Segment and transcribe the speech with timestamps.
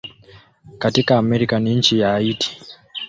[0.77, 2.61] Katika Amerika ni nchi ya Haiti.